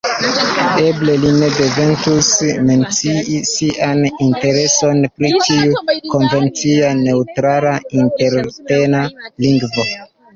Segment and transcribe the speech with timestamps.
[0.83, 2.29] Eble li ne devintus
[2.69, 5.83] mencii sian intereson pri tiu
[6.15, 7.75] konvencia neŭtrala
[8.05, 9.03] interetna
[9.47, 9.87] lingvo.